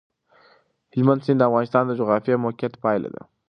هلمند 0.93 1.21
سیند 1.25 1.39
د 1.41 1.47
افغانستان 1.49 1.83
د 1.87 1.91
جغرافیایي 1.99 2.41
موقیعت 2.45 2.73
پایله 2.83 3.09
ده. 3.15 3.21